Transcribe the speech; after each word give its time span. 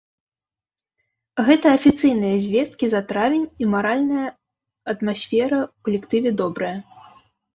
Гэта 1.49 1.67
афіцыйныя 1.79 2.37
звесткі 2.45 2.85
за 2.95 3.01
травень 3.11 3.45
і 3.63 3.69
маральная 3.73 4.25
атмасфера 4.93 5.59
ў 5.69 5.73
калектыве 5.91 6.29
добрая. 6.41 6.75